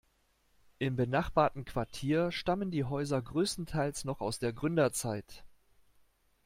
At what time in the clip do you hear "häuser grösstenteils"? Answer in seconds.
2.85-4.03